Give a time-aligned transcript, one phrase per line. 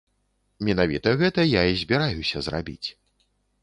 [0.69, 2.87] Менавіта гэта я і збіраюся зрабіць.